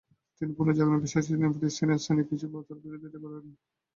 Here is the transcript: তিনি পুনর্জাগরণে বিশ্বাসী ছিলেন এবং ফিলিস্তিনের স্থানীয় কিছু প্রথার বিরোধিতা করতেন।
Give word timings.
তিনি 0.37 0.51
পুনর্জাগরণে 0.57 1.03
বিশ্বাসী 1.03 1.27
ছিলেন 1.27 1.43
এবং 1.43 1.55
ফিলিস্তিনের 1.55 2.01
স্থানীয় 2.03 2.27
কিছু 2.29 2.45
প্রথার 2.51 2.77
বিরোধিতা 2.83 3.17
করতেন। 3.23 3.53